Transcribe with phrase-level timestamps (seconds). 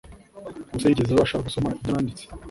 [0.67, 2.23] ubuse yigeze abasha gusoma ibyo nanditse